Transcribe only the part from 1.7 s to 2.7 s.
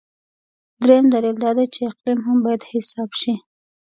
چې اقلیم هم باید